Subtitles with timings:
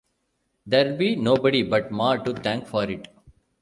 [0.65, 3.07] There'll he nobody but Ma to thank for it.